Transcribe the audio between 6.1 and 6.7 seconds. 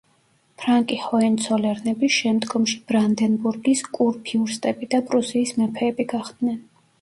გახდნენ.